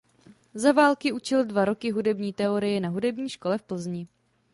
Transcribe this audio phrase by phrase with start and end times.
[0.53, 4.07] Za války učil dva roky hudební teorii na hudební škole v Plzni.